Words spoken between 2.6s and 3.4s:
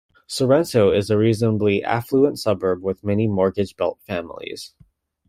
with many